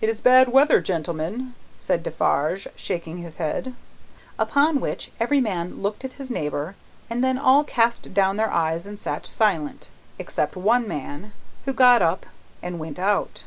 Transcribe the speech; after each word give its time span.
"It 0.00 0.08
is 0.08 0.20
bad 0.20 0.50
weather, 0.50 0.80
gentlemen," 0.80 1.54
said 1.78 2.04
Defarge, 2.04 2.68
shaking 2.76 3.18
his 3.18 3.38
head. 3.38 3.74
Upon 4.38 4.78
which, 4.78 5.10
every 5.18 5.40
man 5.40 5.82
looked 5.82 6.04
at 6.04 6.12
his 6.12 6.30
neighbour, 6.30 6.76
and 7.10 7.24
then 7.24 7.38
all 7.38 7.64
cast 7.64 8.14
down 8.14 8.36
their 8.36 8.52
eyes 8.52 8.86
and 8.86 9.00
sat 9.00 9.26
silent. 9.26 9.88
Except 10.16 10.54
one 10.54 10.86
man, 10.86 11.32
who 11.64 11.72
got 11.72 12.02
up 12.02 12.24
and 12.62 12.78
went 12.78 13.00
out. 13.00 13.42